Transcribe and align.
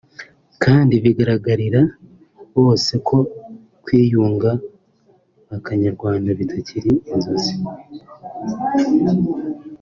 kandi 0.63 0.93
bigaragarire 1.03 1.81
bose 2.55 2.93
ko 3.07 3.17
kwiyunga 3.83 4.51
k’Abanyarwanda 5.65 6.29
bitakiri 6.39 6.91
inzozi 7.11 7.53